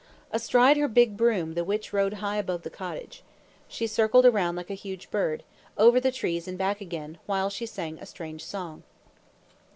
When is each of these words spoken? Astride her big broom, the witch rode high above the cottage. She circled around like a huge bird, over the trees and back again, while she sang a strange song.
Astride 0.31 0.77
her 0.77 0.87
big 0.87 1.15
broom, 1.15 1.53
the 1.53 1.63
witch 1.63 1.93
rode 1.93 2.13
high 2.15 2.37
above 2.37 2.63
the 2.63 2.71
cottage. 2.71 3.21
She 3.67 3.85
circled 3.85 4.25
around 4.25 4.55
like 4.55 4.71
a 4.71 4.73
huge 4.73 5.11
bird, 5.11 5.43
over 5.77 5.99
the 5.99 6.11
trees 6.11 6.47
and 6.47 6.57
back 6.57 6.81
again, 6.81 7.19
while 7.27 7.51
she 7.51 7.67
sang 7.67 7.99
a 7.99 8.07
strange 8.07 8.43
song. 8.43 8.81